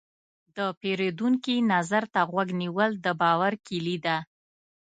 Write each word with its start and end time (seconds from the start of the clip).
د 0.55 0.57
پیرودونکي 0.79 1.55
نظر 1.73 2.03
ته 2.13 2.21
غوږ 2.31 2.49
نیول، 2.61 2.91
د 3.05 3.07
باور 3.21 3.53
کلي 3.67 3.97
ده. 4.05 4.17